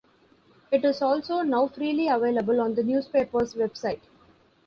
It 0.71 0.83
is 0.83 0.99
also 1.03 1.43
now 1.43 1.67
freely 1.67 2.07
available 2.07 2.59
on 2.59 2.73
the 2.73 2.81
newspaper's 2.81 3.53
website. 3.53 4.01